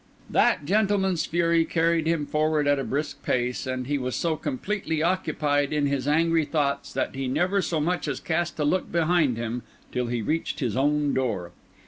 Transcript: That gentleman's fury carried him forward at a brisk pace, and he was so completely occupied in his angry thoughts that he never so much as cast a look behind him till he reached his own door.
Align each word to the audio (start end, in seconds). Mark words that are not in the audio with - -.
That 0.31 0.65
gentleman's 0.65 1.27
fury 1.27 1.63
carried 1.63 2.07
him 2.07 2.25
forward 2.25 2.65
at 2.65 2.79
a 2.79 2.83
brisk 2.83 3.21
pace, 3.21 3.67
and 3.67 3.85
he 3.85 3.99
was 3.99 4.15
so 4.15 4.35
completely 4.35 5.03
occupied 5.03 5.71
in 5.71 5.85
his 5.85 6.07
angry 6.07 6.43
thoughts 6.43 6.91
that 6.91 7.13
he 7.13 7.27
never 7.27 7.61
so 7.61 7.79
much 7.79 8.07
as 8.07 8.19
cast 8.19 8.57
a 8.57 8.63
look 8.65 8.91
behind 8.91 9.37
him 9.37 9.61
till 9.91 10.07
he 10.07 10.23
reached 10.23 10.59
his 10.59 10.75
own 10.75 11.13
door. 11.13 11.51